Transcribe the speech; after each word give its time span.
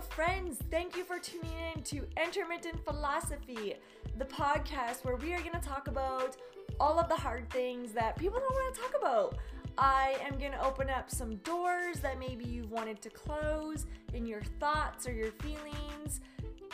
Friends. 0.00 0.58
Thank 0.70 0.94
you 0.94 1.04
for 1.04 1.18
tuning 1.18 1.52
in 1.74 1.82
to 1.84 2.06
Intermittent 2.22 2.84
Philosophy, 2.84 3.74
the 4.18 4.26
podcast 4.26 5.04
where 5.04 5.16
we 5.16 5.32
are 5.32 5.38
going 5.38 5.58
to 5.58 5.60
talk 5.60 5.88
about 5.88 6.36
all 6.78 6.98
of 6.98 7.08
the 7.08 7.16
hard 7.16 7.48
things 7.48 7.92
that 7.92 8.16
people 8.18 8.38
don't 8.38 8.52
want 8.52 8.74
to 8.74 8.80
talk 8.80 8.92
about. 9.00 9.38
I 9.78 10.16
am 10.22 10.38
going 10.38 10.52
to 10.52 10.62
open 10.62 10.90
up 10.90 11.10
some 11.10 11.36
doors 11.36 12.00
that 12.00 12.18
maybe 12.18 12.44
you've 12.44 12.70
wanted 12.70 13.00
to 13.02 13.10
close 13.10 13.86
in 14.12 14.26
your 14.26 14.42
thoughts 14.60 15.08
or 15.08 15.12
your 15.12 15.32
feelings. 15.32 16.20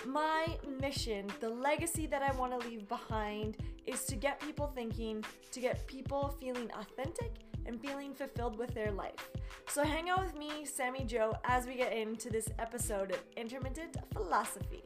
My 0.04 0.58
mission, 0.80 1.26
the 1.38 1.48
legacy 1.48 2.06
that 2.06 2.22
I 2.22 2.34
want 2.36 2.60
to 2.60 2.68
leave 2.68 2.88
behind, 2.88 3.56
is 3.86 4.04
to 4.06 4.16
get 4.16 4.40
people 4.40 4.72
thinking, 4.74 5.24
to 5.52 5.60
get 5.60 5.86
people 5.86 6.36
feeling 6.40 6.70
authentic 6.72 7.34
and 7.66 7.80
feeling 7.80 8.14
fulfilled 8.14 8.58
with 8.58 8.74
their 8.74 8.90
life. 8.92 9.30
So 9.68 9.84
hang 9.84 10.10
out 10.10 10.22
with 10.24 10.36
me, 10.36 10.64
Sammy 10.64 11.04
Joe, 11.04 11.34
as 11.44 11.66
we 11.66 11.74
get 11.74 11.92
into 11.92 12.30
this 12.30 12.48
episode 12.58 13.12
of 13.12 13.22
Intermittent 13.36 13.96
Philosophy. 14.12 14.84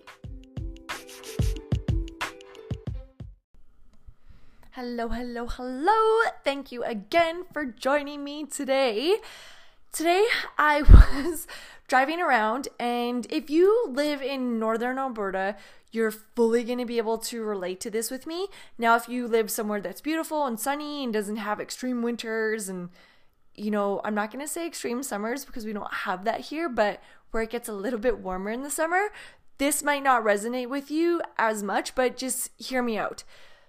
Hello, 4.73 5.09
hello, 5.09 5.47
hello. 5.47 6.31
Thank 6.45 6.71
you 6.71 6.85
again 6.85 7.45
for 7.53 7.65
joining 7.65 8.23
me 8.23 8.45
today. 8.45 9.17
Today 9.97 10.27
I 10.59 10.83
was 11.25 11.47
driving 11.89 12.21
around, 12.21 12.69
and 12.79 13.27
if 13.31 13.49
you 13.49 13.89
live 13.89 14.21
in 14.21 14.59
northern 14.59 14.99
Alberta, 14.99 15.57
you're 15.91 16.11
fully 16.11 16.65
going 16.65 16.81
to 16.81 16.85
be 16.85 16.99
able 16.99 17.17
to 17.17 17.43
relate 17.43 17.81
to 17.81 17.91
this 17.91 18.11
with 18.11 18.27
me. 18.27 18.49
Now, 18.77 18.97
if 18.97 19.09
you 19.09 19.27
live 19.27 19.51
somewhere 19.51 19.81
that's 19.81 20.03
beautiful 20.03 20.45
and 20.45 20.61
sunny 20.61 21.03
and 21.03 21.15
doesn't 21.15 21.37
have 21.37 21.61
extreme 21.61 22.03
winters, 22.03 22.69
and 22.69 22.91
you 23.55 23.71
know, 23.71 24.03
I'm 24.05 24.15
not 24.15 24.31
going 24.31 24.45
to 24.45 24.53
say 24.53 24.67
extreme 24.67 25.03
summers 25.03 25.47
because 25.47 25.65
we 25.65 25.73
don't 25.73 25.91
have 25.91 26.25
that 26.25 26.41
here, 26.41 26.69
but 26.69 27.03
where 27.31 27.43
it 27.43 27.51
gets 27.51 27.67
a 27.67 27.73
little 27.73 27.99
bit 27.99 28.19
warmer 28.19 28.51
in 28.51 28.61
the 28.61 28.71
summer, 28.71 29.09
this 29.57 29.83
might 29.83 30.03
not 30.03 30.23
resonate 30.23 30.69
with 30.69 30.91
you 30.91 31.23
as 31.39 31.63
much, 31.63 31.95
but 31.95 32.19
just 32.19 32.51
hear 32.59 32.83
me 32.83 32.99
out. 32.99 33.25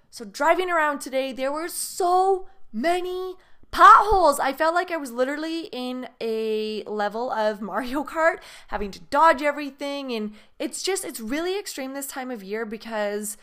So, 0.10 0.26
driving 0.26 0.70
around 0.70 1.00
today, 1.00 1.32
there 1.32 1.54
were 1.54 1.70
so 1.70 2.50
many 2.74 3.36
potholes. 3.72 4.40
I 4.40 4.54
felt 4.54 4.74
like 4.74 4.92
I 4.92 4.98
was 4.98 5.12
literally 5.12 5.70
in 5.72 6.08
a 6.22 6.84
level 6.84 7.32
of 7.32 7.62
Mario 7.62 8.04
Kart, 8.04 8.40
having 8.68 8.92
to 8.92 9.00
dodge 9.00 9.42
everything. 9.42 10.12
And 10.12 10.34
it's 10.60 10.84
just, 10.84 11.06
it's 11.06 11.20
really 11.20 11.58
extreme 11.60 11.94
this 11.94 12.08
time 12.08 12.32
of 12.32 12.44
year 12.44 12.66
because 12.66 13.38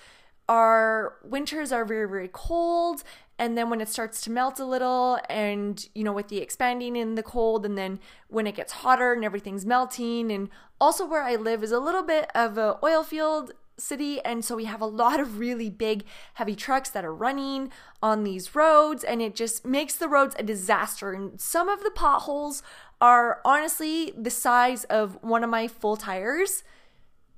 our 0.48 1.14
winters 1.22 1.72
are 1.72 1.84
very, 1.84 2.08
very 2.08 2.28
cold. 2.32 3.02
And 3.38 3.58
then 3.58 3.68
when 3.68 3.80
it 3.80 3.88
starts 3.88 4.20
to 4.22 4.30
melt 4.30 4.60
a 4.60 4.64
little, 4.64 5.18
and 5.28 5.88
you 5.94 6.04
know, 6.04 6.12
with 6.12 6.28
the 6.28 6.38
expanding 6.38 6.94
in 6.94 7.16
the 7.16 7.22
cold, 7.22 7.66
and 7.66 7.76
then 7.76 7.98
when 8.28 8.46
it 8.46 8.54
gets 8.54 8.72
hotter 8.72 9.12
and 9.12 9.24
everything's 9.24 9.66
melting, 9.66 10.30
and 10.30 10.50
also 10.80 11.04
where 11.04 11.22
I 11.22 11.34
live 11.34 11.64
is 11.64 11.72
a 11.72 11.80
little 11.80 12.04
bit 12.04 12.30
of 12.34 12.58
a 12.58 12.78
oil 12.84 13.02
field 13.02 13.52
city 13.76 14.20
and 14.24 14.44
so 14.44 14.56
we 14.56 14.64
have 14.64 14.80
a 14.80 14.86
lot 14.86 15.18
of 15.18 15.38
really 15.38 15.68
big 15.68 16.04
heavy 16.34 16.54
trucks 16.54 16.90
that 16.90 17.04
are 17.04 17.14
running 17.14 17.70
on 18.02 18.24
these 18.24 18.54
roads 18.54 19.02
and 19.02 19.20
it 19.20 19.34
just 19.34 19.66
makes 19.66 19.94
the 19.96 20.08
roads 20.08 20.34
a 20.38 20.42
disaster 20.42 21.12
and 21.12 21.40
some 21.40 21.68
of 21.68 21.82
the 21.82 21.90
potholes 21.90 22.62
are 23.00 23.40
honestly 23.44 24.12
the 24.16 24.30
size 24.30 24.84
of 24.84 25.18
one 25.22 25.42
of 25.42 25.50
my 25.50 25.66
full 25.66 25.96
tires 25.96 26.62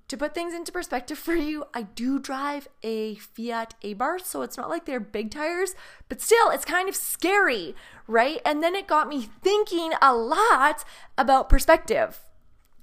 to 0.09 0.17
put 0.17 0.35
things 0.35 0.55
into 0.55 0.71
perspective 0.71 1.19
for 1.19 1.35
you, 1.35 1.65
I 1.75 1.83
do 1.83 2.21
drive 2.21 2.69
a 2.85 3.17
Fiat 3.17 3.75
Abarth, 3.83 4.25
so 4.25 4.43
it's 4.43 4.57
not 4.57 4.71
like 4.71 4.85
they're 4.85 5.01
big 5.01 5.33
tires, 5.33 5.75
but 6.09 6.21
still, 6.21 6.51
it's 6.51 6.65
kind 6.65 6.89
of 6.89 6.95
scary, 6.95 7.75
right? 8.07 8.41
And 8.45 8.63
then 8.63 8.77
it 8.77 8.87
got 8.87 9.09
me 9.09 9.29
thinking 9.43 9.95
a 10.01 10.15
lot 10.15 10.85
about 11.19 11.49
perspective. 11.49 12.21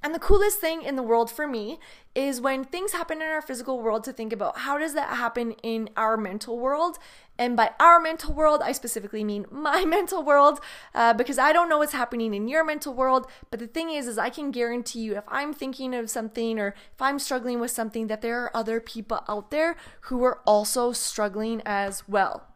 And 0.04 0.14
the 0.14 0.20
coolest 0.20 0.60
thing 0.60 0.82
in 0.82 0.98
the 0.98 1.04
world 1.04 1.32
for 1.32 1.48
me 1.48 1.80
is 2.16 2.40
when 2.40 2.64
things 2.64 2.92
happen 2.92 3.22
in 3.22 3.28
our 3.28 3.42
physical 3.42 3.82
world 3.82 4.04
to 4.04 4.14
think 4.14 4.32
about 4.32 4.60
how 4.60 4.78
does 4.78 4.94
that 4.94 5.18
happen 5.18 5.52
in 5.64 5.90
our 5.98 6.16
mental 6.16 6.60
world? 6.60 7.00
And 7.38 7.58
by 7.58 7.72
our 7.80 8.00
mental 8.00 8.34
world 8.34 8.62
i 8.64 8.72
specifically 8.72 9.24
mean 9.24 9.46
my 9.52 9.86
mental 9.86 10.24
world 10.24 10.60
uh, 10.94 11.14
because 11.14 11.40
i 11.40 11.52
don't 11.52 11.68
know 11.68 11.80
what's 11.80 11.94
happening 11.94 12.34
in 12.34 12.48
your 12.48 12.64
mental 12.64 12.94
world. 12.94 13.28
But 13.50 13.60
the 13.60 13.68
thing 13.68 13.90
is 13.90 14.08
is 14.08 14.18
i 14.18 14.30
can 14.30 14.52
guarantee 14.52 15.00
you 15.00 15.18
if 15.18 15.24
i'm 15.28 15.54
thinking 15.54 15.96
of 15.96 16.10
something 16.10 16.60
or 16.60 16.76
if 16.94 17.02
i'm 17.02 17.20
struggling 17.20 17.60
with 17.60 17.72
something 17.72 18.08
that 18.08 18.22
there 18.22 18.42
are 18.44 18.56
other 18.56 18.80
people 18.80 19.24
out 19.28 19.50
there 19.50 19.76
who 20.02 20.24
are 20.24 20.40
also 20.46 20.92
struggling 20.92 21.62
as 21.66 22.08
well. 22.08 22.48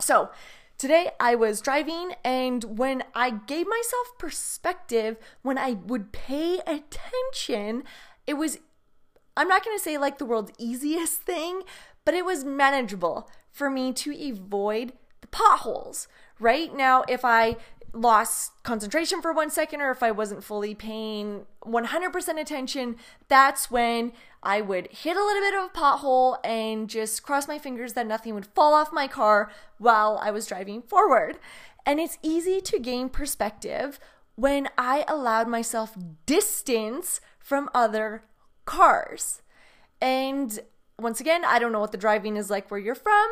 So 0.00 0.30
Today 0.80 1.10
I 1.20 1.34
was 1.34 1.60
driving, 1.60 2.14
and 2.24 2.78
when 2.78 3.04
I 3.14 3.28
gave 3.28 3.66
myself 3.66 4.16
perspective, 4.18 5.18
when 5.42 5.58
I 5.58 5.72
would 5.72 6.10
pay 6.10 6.60
attention, 6.60 7.84
it 8.26 8.38
was, 8.38 8.60
I'm 9.40 9.48
not 9.48 9.64
gonna 9.64 9.78
say 9.78 9.96
like 9.96 10.18
the 10.18 10.26
world's 10.26 10.52
easiest 10.58 11.22
thing, 11.22 11.62
but 12.04 12.12
it 12.12 12.26
was 12.26 12.44
manageable 12.44 13.30
for 13.50 13.70
me 13.70 13.90
to 13.94 14.28
avoid 14.28 14.92
the 15.22 15.28
potholes. 15.28 16.08
Right 16.38 16.76
now, 16.76 17.04
if 17.08 17.24
I 17.24 17.56
lost 17.94 18.52
concentration 18.64 19.22
for 19.22 19.32
one 19.32 19.48
second 19.48 19.80
or 19.80 19.90
if 19.92 20.02
I 20.02 20.10
wasn't 20.10 20.44
fully 20.44 20.74
paying 20.74 21.46
100% 21.64 22.38
attention, 22.40 22.96
that's 23.28 23.70
when 23.70 24.12
I 24.42 24.60
would 24.60 24.88
hit 24.88 25.16
a 25.16 25.24
little 25.24 25.42
bit 25.42 25.54
of 25.54 25.64
a 25.64 25.68
pothole 25.70 26.36
and 26.44 26.88
just 26.88 27.22
cross 27.22 27.48
my 27.48 27.58
fingers 27.58 27.94
that 27.94 28.06
nothing 28.06 28.34
would 28.34 28.46
fall 28.46 28.74
off 28.74 28.92
my 28.92 29.08
car 29.08 29.50
while 29.78 30.20
I 30.22 30.30
was 30.30 30.46
driving 30.46 30.82
forward. 30.82 31.38
And 31.86 31.98
it's 31.98 32.18
easy 32.22 32.60
to 32.60 32.78
gain 32.78 33.08
perspective 33.08 33.98
when 34.34 34.68
I 34.76 35.06
allowed 35.08 35.48
myself 35.48 35.96
distance 36.26 37.22
from 37.38 37.70
other 37.74 38.22
cars. 38.70 39.42
And 40.00 40.60
once 40.96 41.20
again, 41.20 41.44
I 41.44 41.58
don't 41.58 41.72
know 41.72 41.80
what 41.80 41.90
the 41.90 41.98
driving 41.98 42.36
is 42.36 42.50
like 42.50 42.70
where 42.70 42.78
you're 42.78 42.94
from. 42.94 43.28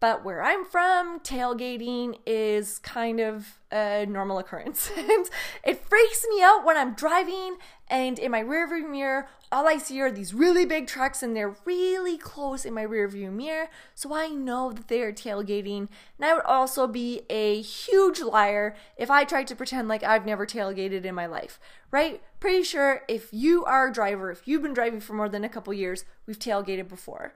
But 0.00 0.24
where 0.24 0.42
I'm 0.42 0.64
from, 0.64 1.20
tailgating 1.20 2.18
is 2.26 2.78
kind 2.80 3.20
of 3.20 3.58
a 3.72 4.06
normal 4.06 4.38
occurrence. 4.38 4.90
and 4.96 5.28
it 5.64 5.84
freaks 5.88 6.26
me 6.30 6.42
out 6.42 6.64
when 6.64 6.76
I'm 6.76 6.94
driving 6.94 7.56
and 7.88 8.18
in 8.18 8.30
my 8.30 8.42
rearview 8.42 8.90
mirror, 8.90 9.28
all 9.52 9.68
I 9.68 9.76
see 9.76 10.00
are 10.00 10.10
these 10.10 10.32
really 10.32 10.64
big 10.64 10.86
trucks 10.86 11.22
and 11.22 11.36
they're 11.36 11.54
really 11.64 12.16
close 12.16 12.64
in 12.64 12.72
my 12.72 12.84
rearview 12.84 13.30
mirror. 13.30 13.68
So 13.94 14.14
I 14.14 14.28
know 14.28 14.72
that 14.72 14.88
they 14.88 15.02
are 15.02 15.12
tailgating. 15.12 15.88
And 16.18 16.24
I 16.24 16.34
would 16.34 16.44
also 16.44 16.86
be 16.86 17.22
a 17.28 17.60
huge 17.60 18.20
liar 18.20 18.74
if 18.96 19.10
I 19.10 19.24
tried 19.24 19.46
to 19.48 19.56
pretend 19.56 19.88
like 19.88 20.02
I've 20.02 20.24
never 20.26 20.46
tailgated 20.46 21.04
in 21.04 21.14
my 21.14 21.26
life, 21.26 21.60
right? 21.90 22.22
Pretty 22.40 22.62
sure 22.62 23.02
if 23.06 23.28
you 23.32 23.64
are 23.64 23.88
a 23.88 23.92
driver, 23.92 24.30
if 24.30 24.48
you've 24.48 24.62
been 24.62 24.74
driving 24.74 25.00
for 25.00 25.12
more 25.12 25.28
than 25.28 25.44
a 25.44 25.48
couple 25.48 25.72
years, 25.72 26.04
we've 26.26 26.38
tailgated 26.38 26.88
before. 26.88 27.34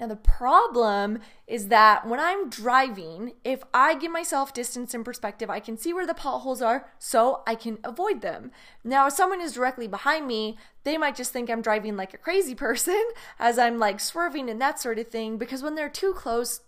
Now, 0.00 0.06
the 0.06 0.16
problem 0.16 1.18
is 1.48 1.68
that 1.68 2.06
when 2.06 2.20
I'm 2.20 2.48
driving, 2.48 3.32
if 3.44 3.64
I 3.74 3.94
give 3.96 4.12
myself 4.12 4.54
distance 4.54 4.94
and 4.94 5.04
perspective, 5.04 5.50
I 5.50 5.58
can 5.58 5.76
see 5.76 5.92
where 5.92 6.06
the 6.06 6.14
potholes 6.14 6.62
are 6.62 6.88
so 6.98 7.42
I 7.48 7.56
can 7.56 7.78
avoid 7.82 8.20
them. 8.20 8.52
Now, 8.84 9.08
if 9.08 9.14
someone 9.14 9.40
is 9.40 9.54
directly 9.54 9.88
behind 9.88 10.28
me, 10.28 10.56
they 10.84 10.98
might 10.98 11.16
just 11.16 11.32
think 11.32 11.50
I'm 11.50 11.62
driving 11.62 11.96
like 11.96 12.14
a 12.14 12.18
crazy 12.18 12.54
person 12.66 13.02
as 13.40 13.58
I'm 13.58 13.78
like 13.78 13.98
swerving 13.98 14.48
and 14.48 14.60
that 14.60 14.80
sort 14.80 15.00
of 15.00 15.08
thing 15.08 15.36
because 15.36 15.62
when 15.62 15.74
they're 15.74 15.88
too 15.88 16.12
close, 16.12 16.60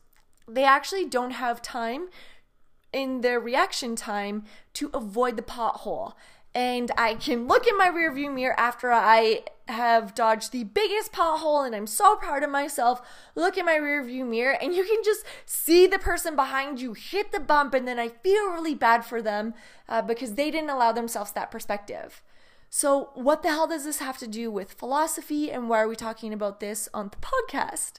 they 0.49 0.65
actually 0.65 1.05
don't 1.05 1.33
have 1.33 1.63
time 1.63 2.09
in 2.93 3.21
their 3.21 3.39
reaction 3.39 3.95
time 3.95 4.45
to 4.75 4.91
avoid 4.93 5.37
the 5.37 5.43
pothole 5.43 6.15
and 6.55 6.91
I 6.97 7.15
can 7.15 7.47
look 7.47 7.67
in 7.67 7.79
my 7.79 7.89
rearview 7.89 8.33
mirror 8.33 8.59
after 8.59 8.93
I 8.93 9.45
have 9.69 10.15
dodged 10.15 10.51
the 10.51 10.65
biggest 10.65 11.13
pothole 11.13 11.65
and 11.65 11.77
I'm 11.77 11.87
so 11.87 12.17
proud 12.17 12.43
of 12.43 12.51
myself. 12.51 13.01
Look 13.37 13.57
in 13.57 13.67
my 13.67 13.79
rearview 13.79 14.27
mirror 14.27 14.57
and 14.61 14.75
you 14.75 14.85
can 14.85 15.03
just 15.05 15.25
see 15.47 15.87
the 15.87 15.99
person 15.99 16.35
behind 16.35 16.81
you 16.81 16.95
hit 16.95 17.31
the 17.31 17.39
bump 17.39 17.73
and 17.73 17.87
then 17.87 17.99
I 17.99 18.09
feel 18.09 18.51
really 18.51 18.75
bad 18.75 19.05
for 19.05 19.23
them 19.23 19.55
uh, 19.89 20.03
because 20.03 20.35
they 20.35 20.51
didn't 20.51 20.71
allow 20.71 20.91
themselves 20.91 21.33
that 21.33 21.53
perspective. 21.53 22.23
So, 22.73 23.11
what 23.15 23.43
the 23.43 23.49
hell 23.49 23.67
does 23.67 23.85
this 23.85 23.99
have 23.99 24.19
to 24.19 24.29
do 24.29 24.51
with 24.51 24.75
philosophy 24.75 25.51
and 25.51 25.69
why 25.69 25.81
are 25.81 25.89
we 25.89 25.97
talking 25.97 26.33
about 26.33 26.61
this 26.61 26.89
on 26.95 27.11
the 27.11 27.17
podcast? 27.17 27.95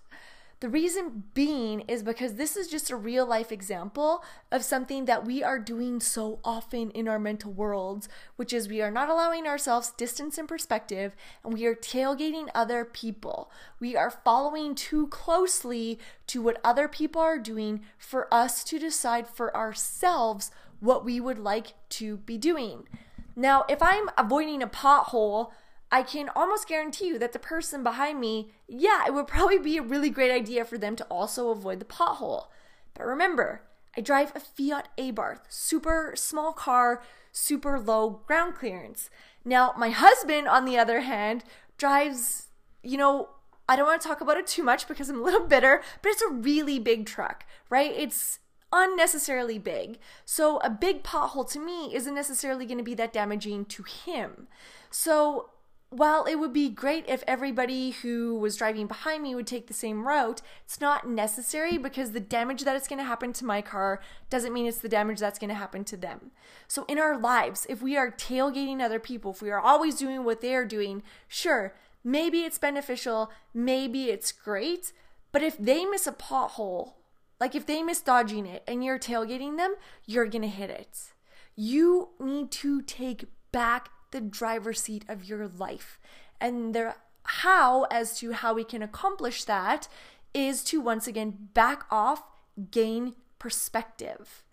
The 0.62 0.70
reason 0.70 1.24
being 1.34 1.80
is 1.88 2.04
because 2.04 2.36
this 2.36 2.56
is 2.56 2.68
just 2.68 2.92
a 2.92 2.96
real 2.96 3.26
life 3.26 3.52
example 3.52 4.24
of 4.52 4.64
something 4.64 5.06
that 5.06 5.26
we 5.26 5.44
are 5.44 5.58
doing 5.58 6.00
so 6.00 6.40
often 6.46 6.92
in 6.92 7.08
our 7.08 7.18
mental 7.18 7.52
worlds, 7.52 8.08
which 8.36 8.54
is 8.54 8.70
we 8.70 8.80
are 8.80 8.92
not 8.92 9.10
allowing 9.10 9.48
ourselves 9.48 9.90
distance 9.90 10.38
and 10.38 10.48
perspective 10.48 11.16
and 11.44 11.52
we 11.52 11.66
are 11.66 11.74
tailgating 11.74 12.48
other 12.54 12.86
people. 12.86 13.50
We 13.80 13.96
are 13.96 14.12
following 14.12 14.76
too 14.76 15.08
closely 15.08 15.98
to 16.28 16.44
what 16.44 16.62
other 16.64 16.88
people 16.88 17.24
are 17.24 17.40
doing 17.40 17.82
for 17.98 18.32
us 18.32 18.64
to 18.66 18.78
decide 18.78 19.28
for 19.28 19.58
ourselves 19.58 20.52
what 20.80 21.04
we 21.04 21.20
would 21.20 21.40
like 21.40 21.74
to 21.90 22.18
be 22.18 22.38
doing. 22.38 22.88
Now, 23.36 23.66
if 23.68 23.82
I'm 23.82 24.12
avoiding 24.16 24.62
a 24.62 24.68
pothole, 24.68 25.52
I 25.92 26.04
can 26.04 26.30
almost 26.30 26.68
guarantee 26.68 27.08
you 27.08 27.20
that 27.20 27.34
the 27.34 27.40
person 27.40 27.84
behind 27.84 28.20
me, 28.20 28.52
yeah, 28.68 29.06
it 29.06 29.14
would 29.14 29.28
probably 29.28 29.60
be 29.60 29.78
a 29.78 29.82
really 29.82 30.10
great 30.10 30.32
idea 30.32 30.64
for 30.64 30.78
them 30.78 30.96
to 30.96 31.04
also 31.06 31.50
avoid 31.50 31.80
the 31.80 31.86
pothole. 31.86 32.48
But 32.94 33.06
remember, 33.06 33.64
I 33.98 34.02
drive 34.02 34.32
a 34.34 34.40
Fiat 34.40 34.88
Abarth, 34.98 35.42
super 35.50 36.14
small 36.16 36.54
car, 36.54 37.04
super 37.34 37.78
low 37.78 38.22
ground 38.26 38.56
clearance. 38.56 39.10
Now, 39.44 39.74
my 39.78 39.90
husband, 39.90 40.48
on 40.48 40.66
the 40.66 40.78
other 40.78 41.02
hand, 41.02 41.44
drives, 41.78 42.48
you 42.84 42.98
know, 42.98 43.30
I 43.68 43.76
don't 43.76 43.88
want 43.88 44.02
to 44.02 44.08
talk 44.08 44.22
about 44.22 44.38
it 44.38 44.48
too 44.48 44.64
much 44.64 44.88
because 44.88 45.10
I'm 45.10 45.20
a 45.20 45.24
little 45.24 45.46
bitter, 45.46 45.82
but 46.02 46.10
it's 46.10 46.22
a 46.22 46.30
really 46.30 46.80
big 46.80 47.06
truck, 47.06 47.46
right? 47.70 47.92
It's 47.92 48.40
unnecessarily 48.72 49.60
big. 49.60 50.00
So 50.24 50.60
a 50.60 50.70
big 50.70 51.04
pothole 51.04 51.50
to 51.52 51.60
me 51.60 51.94
isn't 51.94 52.16
necessarily 52.16 52.66
going 52.66 52.78
to 52.78 52.84
be 52.84 52.94
that 52.96 53.14
damaging 53.14 53.66
to 53.66 53.84
him. 53.84 54.48
So 54.90 55.50
while 55.92 56.24
it 56.24 56.36
would 56.36 56.54
be 56.54 56.70
great 56.70 57.04
if 57.10 57.22
everybody 57.28 57.92
who 57.92 58.34
was 58.34 58.56
driving 58.56 58.88
behind 58.88 59.22
me 59.22 59.36
would 59.36 59.46
take 59.46 59.68
the 59.68 59.74
same 59.74 60.08
route, 60.08 60.42
it's 60.64 60.80
not 60.80 61.06
necessary 61.06 61.78
because 61.78 62.12
the 62.12 62.22
damage 62.22 62.64
that 62.64 62.78
is 62.78 62.88
going 62.88 62.98
to 62.98 63.06
happen 63.06 63.34
to 63.34 63.46
my 63.46 63.62
car 63.62 64.00
doesn't 64.30 64.54
mean 64.54 64.66
it's 64.66 64.78
the 64.78 64.88
damage 64.88 65.20
that's 65.20 65.38
going 65.38 65.50
to 65.50 65.56
happen 65.56 65.84
to 65.84 65.98
them. 65.98 66.32
So, 66.70 66.86
in 66.88 66.98
our 66.98 67.20
lives, 67.20 67.68
if 67.68 67.82
we 67.82 67.98
are 67.98 68.10
tailgating 68.10 68.80
other 68.80 69.00
people, 69.02 69.32
if 69.32 69.42
we 69.42 69.52
are 69.52 69.60
always 69.60 69.96
doing 69.96 70.24
what 70.24 70.40
they're 70.40 70.66
doing, 70.66 71.04
sure, 71.28 71.76
maybe 72.06 72.44
it's 72.44 72.58
beneficial, 72.58 73.30
maybe 73.54 74.06
it's 74.06 74.32
great, 74.32 74.94
but 75.34 75.44
if 75.44 75.58
they 75.58 75.84
miss 75.84 76.08
a 76.08 76.14
pothole, 76.14 76.94
like 77.38 77.54
if 77.54 77.66
they 77.66 77.84
miss 77.84 78.00
dodging 78.00 78.46
it 78.46 78.64
and 78.66 78.82
you're 78.82 78.98
tailgating 78.98 79.58
them, 79.58 79.76
you're 80.06 80.26
going 80.26 80.44
to 80.44 80.48
hit 80.48 80.70
it. 80.70 81.12
You 81.54 82.12
need 82.18 82.50
to 82.52 82.82
take 82.82 83.26
back 83.52 83.90
the 84.12 84.22
driver's 84.22 84.82
seat 84.82 85.06
of 85.08 85.26
your 85.26 85.48
life. 85.48 86.00
And 86.40 86.76
the 86.76 86.96
how 87.24 87.84
as 87.86 88.18
to 88.20 88.32
how 88.34 88.54
we 88.54 88.64
can 88.64 88.82
accomplish 88.82 89.44
that 89.46 89.88
is 90.34 90.64
to 90.66 90.82
once 90.82 91.08
again 91.08 91.50
back 91.54 91.86
off, 91.92 92.24
gain 92.72 93.16
perspective, 93.40 94.44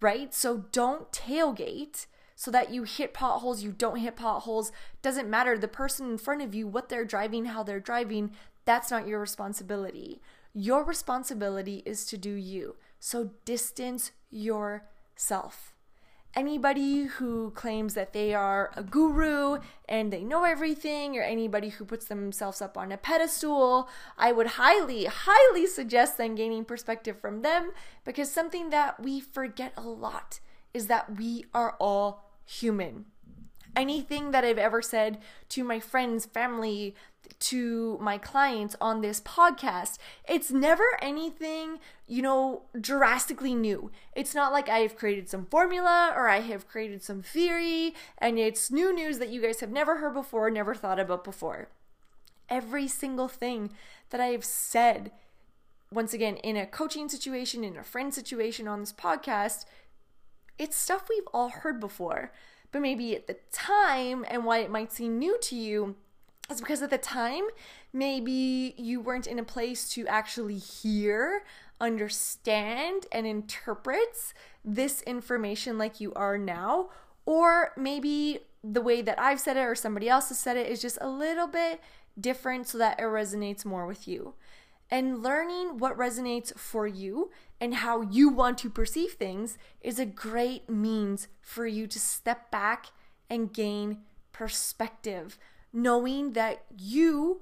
right? 0.00 0.32
So 0.34 0.64
don't 0.72 1.10
tailgate 1.12 2.06
so 2.34 2.50
that 2.50 2.70
you 2.70 2.82
hit 2.82 3.14
potholes, 3.14 3.62
you 3.62 3.72
don't 3.72 3.98
hit 3.98 4.16
potholes. 4.16 4.70
Doesn't 5.02 5.30
matter. 5.30 5.56
The 5.56 5.68
person 5.68 6.10
in 6.10 6.18
front 6.18 6.42
of 6.42 6.54
you, 6.54 6.66
what 6.66 6.88
they're 6.88 7.04
driving, 7.04 7.46
how 7.46 7.62
they're 7.62 7.80
driving, 7.80 8.32
that's 8.64 8.90
not 8.90 9.06
your 9.06 9.20
responsibility. 9.20 10.20
Your 10.52 10.84
responsibility 10.84 11.82
is 11.86 12.04
to 12.06 12.18
do 12.18 12.32
you. 12.32 12.76
So 12.98 13.30
distance 13.44 14.10
yourself 14.30 15.75
anybody 16.36 17.04
who 17.04 17.50
claims 17.52 17.94
that 17.94 18.12
they 18.12 18.34
are 18.34 18.70
a 18.76 18.82
guru 18.82 19.58
and 19.88 20.12
they 20.12 20.22
know 20.22 20.44
everything, 20.44 21.16
or 21.16 21.22
anybody 21.22 21.70
who 21.70 21.84
puts 21.84 22.06
themselves 22.06 22.60
up 22.60 22.76
on 22.76 22.92
a 22.92 22.96
pedestal, 22.98 23.88
I 24.18 24.30
would 24.30 24.46
highly, 24.46 25.06
highly 25.06 25.66
suggest 25.66 26.18
then 26.18 26.34
gaining 26.34 26.64
perspective 26.64 27.18
from 27.18 27.42
them 27.42 27.72
because 28.04 28.30
something 28.30 28.70
that 28.70 29.02
we 29.02 29.20
forget 29.20 29.72
a 29.76 29.82
lot 29.82 30.40
is 30.74 30.86
that 30.86 31.16
we 31.16 31.46
are 31.54 31.74
all 31.80 32.30
human 32.44 33.06
anything 33.76 34.30
that 34.30 34.44
I've 34.44 34.58
ever 34.58 34.82
said 34.82 35.18
to 35.50 35.62
my 35.62 35.78
friends, 35.78 36.24
family, 36.24 36.96
to 37.38 37.98
my 38.00 38.18
clients 38.18 38.76
on 38.80 39.00
this 39.00 39.20
podcast, 39.20 39.98
it's 40.28 40.50
never 40.50 40.84
anything, 41.02 41.78
you 42.06 42.22
know, 42.22 42.62
drastically 42.80 43.54
new. 43.54 43.90
It's 44.14 44.34
not 44.34 44.52
like 44.52 44.68
I 44.68 44.78
have 44.78 44.96
created 44.96 45.28
some 45.28 45.46
formula 45.46 46.12
or 46.16 46.28
I 46.28 46.40
have 46.40 46.68
created 46.68 47.02
some 47.02 47.22
theory 47.22 47.94
and 48.18 48.38
it's 48.38 48.70
new 48.70 48.94
news 48.94 49.18
that 49.18 49.28
you 49.28 49.42
guys 49.42 49.60
have 49.60 49.70
never 49.70 49.98
heard 49.98 50.14
before, 50.14 50.50
never 50.50 50.74
thought 50.74 50.98
about 50.98 51.24
before. 51.24 51.68
Every 52.48 52.88
single 52.88 53.28
thing 53.28 53.70
that 54.10 54.20
I 54.20 54.26
have 54.26 54.44
said, 54.44 55.10
once 55.92 56.14
again, 56.14 56.36
in 56.36 56.56
a 56.56 56.66
coaching 56.66 57.08
situation, 57.08 57.64
in 57.64 57.76
a 57.76 57.82
friend 57.82 58.14
situation 58.14 58.68
on 58.68 58.80
this 58.80 58.92
podcast, 58.92 59.64
it's 60.58 60.76
stuff 60.76 61.08
we've 61.08 61.28
all 61.34 61.50
heard 61.50 61.80
before 61.80 62.32
but 62.76 62.82
maybe 62.82 63.16
at 63.16 63.26
the 63.26 63.38
time 63.52 64.22
and 64.28 64.44
why 64.44 64.58
it 64.58 64.70
might 64.70 64.92
seem 64.92 65.18
new 65.18 65.38
to 65.40 65.56
you 65.56 65.96
is 66.50 66.60
because 66.60 66.82
at 66.82 66.90
the 66.90 66.98
time 66.98 67.44
maybe 67.90 68.74
you 68.76 69.00
weren't 69.00 69.26
in 69.26 69.38
a 69.38 69.42
place 69.42 69.88
to 69.88 70.06
actually 70.06 70.58
hear, 70.58 71.42
understand, 71.80 73.06
and 73.10 73.26
interpret 73.26 74.34
this 74.62 75.00
information 75.04 75.78
like 75.78 76.02
you 76.02 76.12
are 76.12 76.36
now. 76.36 76.90
Or 77.24 77.72
maybe 77.78 78.40
the 78.62 78.82
way 78.82 79.00
that 79.00 79.18
I've 79.18 79.40
said 79.40 79.56
it 79.56 79.60
or 79.60 79.74
somebody 79.74 80.10
else 80.10 80.28
has 80.28 80.38
said 80.38 80.58
it 80.58 80.70
is 80.70 80.82
just 80.82 80.98
a 81.00 81.08
little 81.08 81.46
bit 81.46 81.80
different 82.20 82.68
so 82.68 82.76
that 82.76 83.00
it 83.00 83.04
resonates 83.04 83.64
more 83.64 83.86
with 83.86 84.06
you. 84.06 84.34
And 84.90 85.22
learning 85.22 85.78
what 85.78 85.98
resonates 85.98 86.56
for 86.56 86.86
you 86.86 87.30
and 87.60 87.74
how 87.76 88.02
you 88.02 88.28
want 88.28 88.58
to 88.58 88.70
perceive 88.70 89.12
things 89.12 89.58
is 89.80 89.98
a 89.98 90.06
great 90.06 90.70
means 90.70 91.28
for 91.40 91.66
you 91.66 91.86
to 91.88 91.98
step 91.98 92.50
back 92.50 92.86
and 93.28 93.52
gain 93.52 93.98
perspective, 94.32 95.38
knowing 95.72 96.32
that 96.34 96.64
you, 96.78 97.40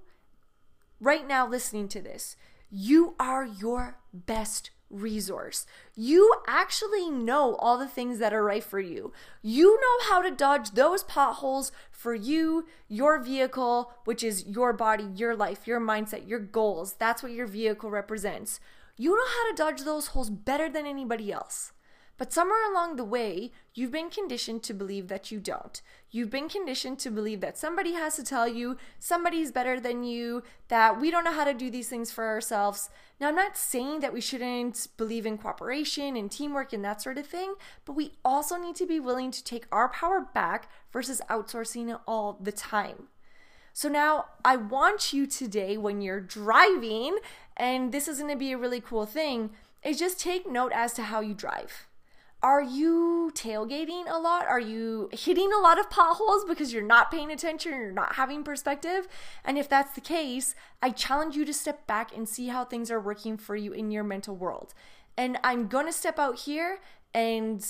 right 1.00 1.26
now 1.26 1.46
listening 1.46 1.88
to 1.88 2.00
this, 2.00 2.36
you 2.70 3.14
are 3.20 3.44
your 3.44 3.98
best 4.12 4.70
resource. 4.90 5.66
You 5.94 6.32
actually 6.46 7.10
know 7.10 7.56
all 7.56 7.78
the 7.78 7.88
things 7.88 8.18
that 8.18 8.32
are 8.32 8.44
right 8.44 8.62
for 8.62 8.80
you. 8.80 9.12
You 9.42 9.80
know 9.80 10.08
how 10.08 10.22
to 10.22 10.30
dodge 10.30 10.72
those 10.72 11.02
potholes 11.04 11.72
for 11.90 12.14
you, 12.14 12.66
your 12.88 13.18
vehicle, 13.18 13.92
which 14.04 14.22
is 14.22 14.46
your 14.46 14.72
body, 14.72 15.08
your 15.14 15.34
life, 15.34 15.66
your 15.66 15.80
mindset, 15.80 16.28
your 16.28 16.40
goals. 16.40 16.94
That's 16.94 17.22
what 17.22 17.32
your 17.32 17.46
vehicle 17.46 17.90
represents. 17.90 18.60
You 18.96 19.10
know 19.10 19.26
how 19.26 19.50
to 19.50 19.56
dodge 19.56 19.84
those 19.84 20.08
holes 20.08 20.30
better 20.30 20.68
than 20.68 20.86
anybody 20.86 21.32
else. 21.32 21.72
But 22.16 22.32
somewhere 22.32 22.70
along 22.70 22.94
the 22.94 23.04
way, 23.04 23.50
you've 23.74 23.90
been 23.90 24.08
conditioned 24.08 24.62
to 24.64 24.72
believe 24.72 25.08
that 25.08 25.32
you 25.32 25.40
don't. 25.40 25.82
You've 26.10 26.30
been 26.30 26.48
conditioned 26.48 27.00
to 27.00 27.10
believe 27.10 27.40
that 27.40 27.58
somebody 27.58 27.94
has 27.94 28.14
to 28.16 28.22
tell 28.22 28.46
you 28.46 28.76
somebody's 29.00 29.50
better 29.50 29.80
than 29.80 30.04
you, 30.04 30.44
that 30.68 31.00
we 31.00 31.10
don't 31.10 31.24
know 31.24 31.32
how 31.32 31.42
to 31.42 31.52
do 31.52 31.70
these 31.70 31.88
things 31.88 32.12
for 32.12 32.24
ourselves. 32.26 32.88
Now, 33.18 33.28
I'm 33.28 33.34
not 33.34 33.56
saying 33.56 33.98
that 34.00 34.12
we 34.12 34.20
shouldn't 34.20 34.86
believe 34.96 35.26
in 35.26 35.38
cooperation 35.38 36.16
and 36.16 36.30
teamwork 36.30 36.72
and 36.72 36.84
that 36.84 37.02
sort 37.02 37.18
of 37.18 37.26
thing, 37.26 37.54
but 37.84 37.94
we 37.94 38.12
also 38.24 38.56
need 38.56 38.76
to 38.76 38.86
be 38.86 39.00
willing 39.00 39.32
to 39.32 39.42
take 39.42 39.66
our 39.72 39.88
power 39.88 40.20
back 40.20 40.68
versus 40.92 41.20
outsourcing 41.28 41.92
it 41.92 42.00
all 42.06 42.38
the 42.40 42.52
time. 42.52 43.08
So 43.72 43.88
now 43.88 44.26
I 44.44 44.54
want 44.54 45.12
you 45.12 45.26
today, 45.26 45.76
when 45.76 46.00
you're 46.00 46.20
driving, 46.20 47.18
and 47.56 47.90
this 47.90 48.06
is 48.06 48.18
to 48.18 48.36
be 48.36 48.52
a 48.52 48.58
really 48.58 48.80
cool 48.80 49.04
thing, 49.04 49.50
is 49.82 49.98
just 49.98 50.20
take 50.20 50.48
note 50.48 50.70
as 50.72 50.92
to 50.92 51.02
how 51.02 51.20
you 51.20 51.34
drive. 51.34 51.88
Are 52.44 52.62
you 52.62 53.32
tailgating 53.32 54.04
a 54.06 54.18
lot? 54.18 54.46
Are 54.46 54.60
you 54.60 55.08
hitting 55.12 55.50
a 55.50 55.62
lot 55.62 55.80
of 55.80 55.88
potholes 55.88 56.44
because 56.44 56.74
you're 56.74 56.82
not 56.82 57.10
paying 57.10 57.32
attention 57.32 57.72
you're 57.72 57.90
not 57.90 58.16
having 58.16 58.44
perspective? 58.44 59.08
And 59.46 59.56
if 59.56 59.66
that's 59.66 59.94
the 59.94 60.02
case, 60.02 60.54
I 60.82 60.90
challenge 60.90 61.36
you 61.36 61.46
to 61.46 61.54
step 61.54 61.86
back 61.86 62.14
and 62.14 62.28
see 62.28 62.48
how 62.48 62.66
things 62.66 62.90
are 62.90 63.00
working 63.00 63.38
for 63.38 63.56
you 63.56 63.72
in 63.72 63.90
your 63.90 64.04
mental 64.04 64.36
world. 64.36 64.74
And 65.16 65.38
I'm 65.42 65.68
going 65.68 65.86
to 65.86 65.92
step 65.92 66.18
out 66.18 66.40
here 66.40 66.80
and 67.14 67.66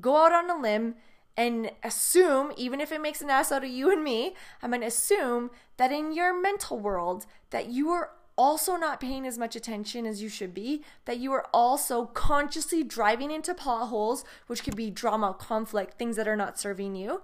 go 0.00 0.16
out 0.16 0.32
on 0.32 0.50
a 0.50 0.60
limb 0.60 0.96
and 1.36 1.70
assume, 1.84 2.50
even 2.56 2.80
if 2.80 2.90
it 2.90 3.00
makes 3.00 3.22
an 3.22 3.30
ass 3.30 3.52
out 3.52 3.62
of 3.62 3.70
you 3.70 3.92
and 3.92 4.02
me, 4.02 4.34
I'm 4.60 4.70
going 4.70 4.80
to 4.80 4.88
assume 4.88 5.52
that 5.76 5.92
in 5.92 6.10
your 6.10 6.34
mental 6.42 6.80
world 6.80 7.26
that 7.50 7.68
you 7.68 7.90
are 7.90 8.10
also 8.40 8.76
not 8.76 9.00
paying 9.00 9.26
as 9.26 9.36
much 9.36 9.54
attention 9.54 10.06
as 10.06 10.22
you 10.22 10.30
should 10.30 10.54
be, 10.54 10.82
that 11.04 11.18
you 11.18 11.30
are 11.30 11.46
also 11.52 12.06
consciously 12.06 12.82
driving 12.82 13.30
into 13.30 13.52
potholes, 13.52 14.24
which 14.46 14.64
could 14.64 14.74
be 14.74 14.88
drama, 14.88 15.36
conflict, 15.38 15.98
things 15.98 16.16
that 16.16 16.26
are 16.26 16.36
not 16.36 16.58
serving 16.58 16.94
you. 16.94 17.20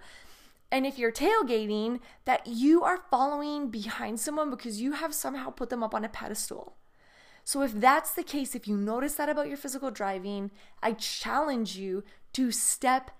And 0.70 0.84
if 0.84 0.98
you're 0.98 1.10
tailgating, 1.10 2.00
that 2.26 2.46
you 2.46 2.82
are 2.82 3.00
following 3.10 3.70
behind 3.70 4.20
someone 4.20 4.50
because 4.50 4.82
you 4.82 4.92
have 4.92 5.14
somehow 5.14 5.48
put 5.48 5.70
them 5.70 5.82
up 5.82 5.94
on 5.94 6.04
a 6.04 6.10
pedestal. 6.10 6.76
So, 7.44 7.62
if 7.62 7.72
that's 7.72 8.12
the 8.12 8.22
case, 8.22 8.54
if 8.54 8.68
you 8.68 8.76
notice 8.76 9.14
that 9.14 9.30
about 9.30 9.48
your 9.48 9.56
physical 9.56 9.90
driving, 9.90 10.50
I 10.82 10.92
challenge 10.92 11.76
you 11.76 12.04
to 12.34 12.50
step 12.50 13.10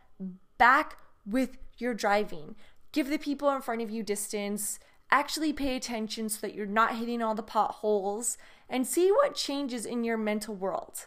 back 0.59 0.99
with 1.25 1.57
your 1.79 1.95
driving. 1.95 2.57
Give 2.93 3.09
the 3.09 3.19
people 3.19 3.49
in 3.53 3.62
front 3.62 3.81
of 3.81 3.91
you 3.91 4.03
distance. 4.03 4.79
Actually 5.11 5.53
pay 5.53 5.77
attention 5.77 6.29
so 6.29 6.39
that 6.41 6.55
you're 6.55 6.67
not 6.67 6.97
hitting 6.97 7.23
all 7.23 7.35
the 7.35 7.43
potholes 7.43 8.37
and 8.69 8.87
see 8.87 9.11
what 9.11 9.35
changes 9.35 9.87
in 9.87 10.05
your 10.05 10.17
mental 10.17 10.55
world 10.55 11.07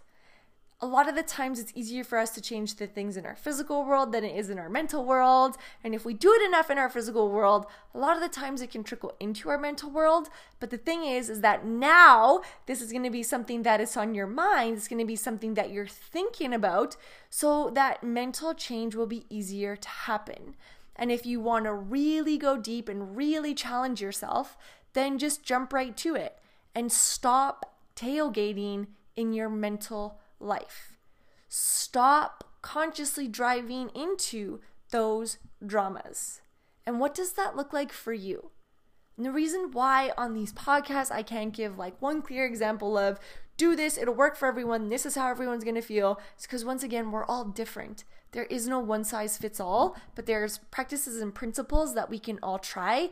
a 0.81 0.87
lot 0.87 1.09
of 1.09 1.15
the 1.15 1.23
times 1.23 1.59
it's 1.59 1.73
easier 1.75 2.05
for 2.05 2.17
us 2.17 2.29
to 2.31 2.41
change 2.41 2.75
the 2.75 2.87
things 2.87 3.17
in 3.17 3.25
our 3.25 3.35
physical 3.35 3.83
world 3.83 4.13
than 4.13 4.23
it 4.23 4.35
is 4.37 4.49
in 4.49 4.57
our 4.57 4.69
mental 4.69 5.03
world. 5.03 5.57
And 5.83 5.93
if 5.93 6.05
we 6.05 6.13
do 6.13 6.31
it 6.31 6.47
enough 6.47 6.71
in 6.71 6.77
our 6.77 6.89
physical 6.89 7.29
world, 7.29 7.65
a 7.93 7.97
lot 7.97 8.15
of 8.15 8.21
the 8.21 8.29
times 8.29 8.61
it 8.61 8.71
can 8.71 8.85
trickle 8.85 9.13
into 9.19 9.49
our 9.49 9.57
mental 9.57 9.89
world. 9.89 10.29
But 10.61 10.69
the 10.69 10.77
thing 10.77 11.03
is, 11.03 11.29
is 11.29 11.41
that 11.41 11.65
now 11.65 12.41
this 12.65 12.81
is 12.81 12.93
going 12.93 13.03
to 13.03 13.09
be 13.09 13.23
something 13.23 13.63
that 13.63 13.81
is 13.81 13.97
on 13.97 14.15
your 14.15 14.27
mind. 14.27 14.77
It's 14.77 14.87
going 14.87 14.99
to 14.99 15.05
be 15.05 15.17
something 15.17 15.55
that 15.55 15.69
you're 15.69 15.85
thinking 15.85 16.53
about. 16.53 16.95
So 17.29 17.69
that 17.71 18.01
mental 18.01 18.53
change 18.53 18.95
will 18.95 19.05
be 19.05 19.25
easier 19.29 19.75
to 19.75 19.89
happen. 19.89 20.55
And 20.99 21.11
if 21.13 21.25
you 21.25 21.39
want 21.39 21.63
to 21.63 21.73
really 21.73 22.37
go 22.37 22.57
deep 22.57 22.89
and 22.89 23.15
really 23.15 23.55
challenge 23.55 24.01
yourself, 24.01 24.57
then 24.93 25.17
just 25.17 25.43
jump 25.43 25.71
right 25.71 25.95
to 25.97 26.13
it 26.15 26.37
and 26.75 26.91
stop 26.91 27.77
tailgating 27.95 28.87
in 29.15 29.31
your 29.33 29.49
mental 29.49 30.19
life. 30.39 30.97
stop 31.47 32.43
consciously 32.61 33.27
driving 33.27 33.89
into 33.95 34.59
those 34.91 35.37
dramas. 35.65 36.41
And 36.85 36.99
what 36.99 37.15
does 37.15 37.33
that 37.33 37.55
look 37.55 37.73
like 37.73 37.91
for 37.91 38.13
you? 38.13 38.51
And 39.17 39.25
the 39.25 39.31
reason 39.31 39.71
why 39.71 40.11
on 40.17 40.33
these 40.33 40.53
podcasts 40.53 41.11
I 41.11 41.23
can't 41.23 41.53
give 41.53 41.77
like 41.77 42.01
one 42.01 42.21
clear 42.21 42.45
example 42.45 42.97
of 42.97 43.19
do 43.59 43.75
this, 43.75 43.97
it'll 43.97 44.13
work 44.15 44.35
for 44.35 44.47
everyone, 44.47 44.89
this 44.89 45.05
is 45.05 45.15
how 45.15 45.29
everyone's 45.29 45.63
gonna 45.63 45.81
feel, 45.81 46.19
It's 46.35 46.47
because 46.47 46.65
once 46.65 46.81
again, 46.81 47.11
we're 47.11 47.25
all 47.25 47.45
different. 47.45 48.05
There 48.31 48.45
is 48.45 48.67
no 48.67 48.79
one 48.79 49.03
size 49.03 49.37
fits 49.37 49.59
all, 49.59 49.95
but 50.15 50.25
there's 50.25 50.59
practices 50.71 51.21
and 51.21 51.35
principles 51.35 51.93
that 51.93 52.09
we 52.09 52.19
can 52.19 52.39
all 52.41 52.57
try. 52.57 53.11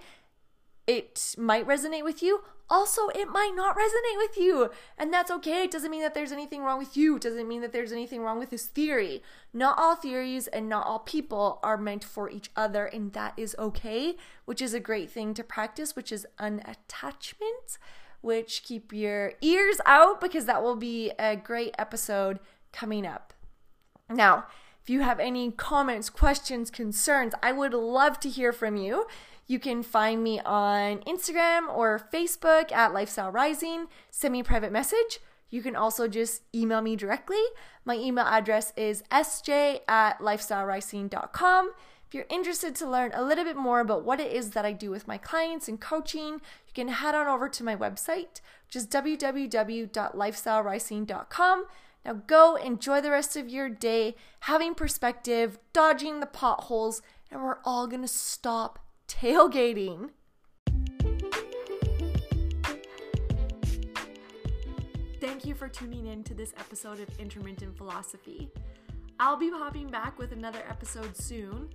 It 0.87 1.35
might 1.37 1.67
resonate 1.67 2.03
with 2.03 2.23
you, 2.23 2.41
also, 2.69 3.07
it 3.09 3.29
might 3.29 3.53
not 3.55 3.77
resonate 3.77 4.17
with 4.17 4.37
you, 4.37 4.69
and 4.97 5.13
that's 5.13 5.31
okay. 5.31 5.63
It 5.63 5.71
doesn't 5.71 5.91
mean 5.91 6.01
that 6.01 6.13
there's 6.13 6.33
anything 6.33 6.63
wrong 6.63 6.79
with 6.79 6.97
you. 6.97 7.15
It 7.15 7.21
doesn't 7.21 7.47
mean 7.47 7.61
that 7.61 7.71
there's 7.71 7.93
anything 7.93 8.21
wrong 8.21 8.39
with 8.39 8.49
this 8.49 8.65
theory. 8.65 9.23
Not 9.53 9.77
all 9.79 9.95
theories 9.95 10.47
and 10.47 10.67
not 10.67 10.85
all 10.85 10.99
people 10.99 11.59
are 11.63 11.77
meant 11.77 12.03
for 12.03 12.29
each 12.29 12.49
other, 12.57 12.85
and 12.85 13.13
that 13.13 13.33
is 13.37 13.55
okay, 13.57 14.17
which 14.43 14.61
is 14.61 14.73
a 14.73 14.81
great 14.81 15.09
thing 15.09 15.33
to 15.35 15.45
practice, 15.45 15.95
which 15.95 16.11
is 16.11 16.27
unattachment, 16.39 17.77
which 18.21 18.63
keep 18.63 18.91
your 18.91 19.33
ears 19.41 19.79
out 19.85 20.19
because 20.21 20.45
that 20.45 20.63
will 20.63 20.75
be 20.75 21.11
a 21.19 21.35
great 21.35 21.75
episode 21.77 22.39
coming 22.71 23.05
up. 23.05 23.33
Now, 24.09 24.45
if 24.81 24.89
you 24.89 25.01
have 25.01 25.19
any 25.19 25.51
comments, 25.51 26.09
questions, 26.09 26.71
concerns, 26.71 27.33
I 27.43 27.51
would 27.51 27.73
love 27.73 28.19
to 28.21 28.29
hear 28.29 28.53
from 28.53 28.77
you. 28.77 29.05
You 29.45 29.59
can 29.59 29.83
find 29.83 30.23
me 30.23 30.39
on 30.41 30.99
Instagram 30.99 31.67
or 31.73 31.99
Facebook 32.13 32.71
at 32.71 32.93
Lifestyle 32.93 33.31
Rising. 33.31 33.87
Send 34.11 34.33
me 34.33 34.41
a 34.41 34.43
private 34.43 34.71
message. 34.71 35.19
You 35.49 35.61
can 35.61 35.75
also 35.75 36.07
just 36.07 36.43
email 36.53 36.81
me 36.81 36.95
directly. 36.95 37.41
My 37.85 37.95
email 37.95 38.25
address 38.25 38.73
is 38.75 39.03
sj 39.11 39.79
at 39.87 40.19
lifestylerising.com. 40.19 41.71
If 42.07 42.13
you're 42.13 42.25
interested 42.29 42.73
to 42.75 42.89
learn 42.89 43.11
a 43.13 43.21
little 43.21 43.43
bit 43.43 43.57
more 43.57 43.81
about 43.81 44.05
what 44.05 44.21
it 44.21 44.31
is 44.31 44.51
that 44.51 44.63
I 44.63 44.71
do 44.71 44.89
with 44.89 45.09
my 45.09 45.17
clients 45.17 45.67
and 45.67 45.77
coaching, 45.77 46.35
you 46.35 46.73
can 46.73 46.87
head 46.87 47.13
on 47.13 47.27
over 47.27 47.49
to 47.49 47.63
my 47.65 47.75
website, 47.75 48.39
which 48.65 48.77
is. 48.77 48.87
Now 52.05 52.13
go 52.25 52.55
enjoy 52.55 53.01
the 53.01 53.11
rest 53.11 53.35
of 53.35 53.49
your 53.49 53.67
day, 53.67 54.15
having 54.41 54.73
perspective, 54.73 55.59
dodging 55.73 56.21
the 56.21 56.25
potholes, 56.27 57.01
and 57.29 57.43
we're 57.43 57.57
all 57.65 57.87
gonna 57.87 58.07
stop 58.07 58.79
tailgating. 59.09 60.11
Thank 65.19 65.45
you 65.45 65.55
for 65.55 65.67
tuning 65.67 66.05
in 66.05 66.23
to 66.23 66.33
this 66.33 66.53
episode 66.57 67.01
of 67.01 67.09
Intermittent 67.19 67.75
Philosophy. 67.75 68.49
I'll 69.19 69.35
be 69.35 69.49
popping 69.49 69.87
back 69.87 70.19
with 70.19 70.31
another 70.31 70.61
episode 70.69 71.17
soon, 71.17 71.69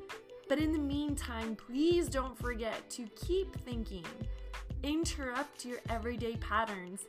but 0.49 0.61
in 0.61 0.70
the 0.70 0.78
meantime, 0.78 1.56
please 1.56 2.08
don't 2.08 2.38
forget 2.38 2.88
to 2.90 3.08
keep 3.16 3.56
thinking. 3.64 4.06
Interrupt 4.84 5.64
your 5.64 5.78
everyday 5.88 6.37
patterns. 6.37 7.00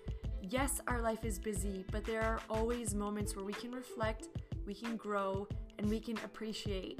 Yes, 0.41 0.81
our 0.87 1.01
life 1.01 1.23
is 1.23 1.37
busy, 1.37 1.85
but 1.91 2.03
there 2.03 2.23
are 2.23 2.39
always 2.49 2.95
moments 2.95 3.35
where 3.35 3.45
we 3.45 3.53
can 3.53 3.71
reflect, 3.71 4.29
we 4.65 4.73
can 4.73 4.97
grow, 4.97 5.47
and 5.77 5.87
we 5.87 5.99
can 5.99 6.17
appreciate. 6.25 6.99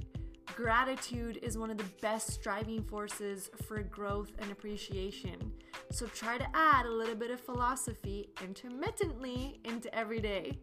Gratitude 0.56 1.40
is 1.42 1.58
one 1.58 1.72
of 1.72 1.78
the 1.78 1.90
best 2.02 2.40
driving 2.44 2.84
forces 2.84 3.50
for 3.66 3.82
growth 3.82 4.32
and 4.38 4.52
appreciation. 4.52 5.52
So 5.90 6.06
try 6.06 6.38
to 6.38 6.48
add 6.54 6.86
a 6.86 6.92
little 6.92 7.16
bit 7.16 7.32
of 7.32 7.40
philosophy 7.40 8.30
intermittently 8.44 9.60
into 9.66 9.94
every 9.96 10.20
day. 10.20 10.60